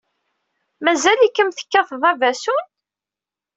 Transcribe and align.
Mazal-ikem 0.83 1.49
tekkateḍ 1.51 2.01
abasun? 2.11 2.61